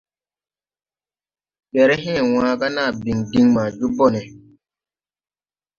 [1.73, 4.21] Gerhee wãã gà naa biŋ diŋ maa jo ɓone.